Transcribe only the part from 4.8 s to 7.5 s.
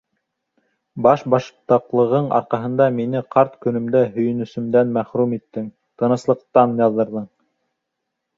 мәхрүм иттең, тыныслыҡтан яҙҙырҙың.